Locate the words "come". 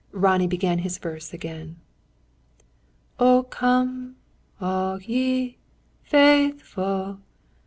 3.43-4.15